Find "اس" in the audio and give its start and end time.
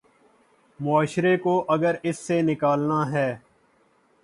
2.03-2.19